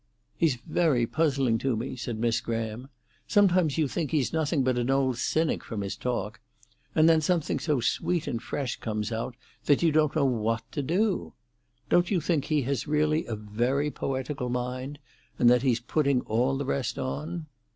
[0.35, 2.87] "He's very puzzling to me," said Miss Graham.
[3.27, 6.39] "Sometimes you think he's nothing but an old cynic, from his talk,
[6.95, 9.35] and then something so sweet and fresh comes out
[9.65, 11.33] that you don't know what to do.
[11.87, 14.97] Don't you think he has really a very poetical mind,
[15.37, 17.45] and that he's putting all the rest on?"